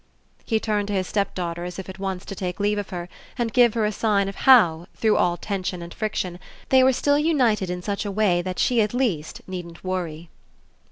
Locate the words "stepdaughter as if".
1.05-1.87